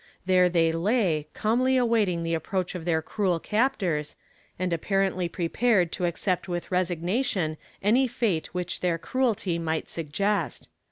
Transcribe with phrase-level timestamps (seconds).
[0.25, 4.15] There they lay, calmly awaiting the approach of their cruel captors,
[4.57, 10.69] and apparently prepared to accept with resignation any fate which their cruelty might suggest.